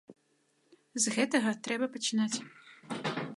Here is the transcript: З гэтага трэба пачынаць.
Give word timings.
З 1.03 1.13
гэтага 1.17 1.53
трэба 1.67 1.85
пачынаць. 1.95 2.37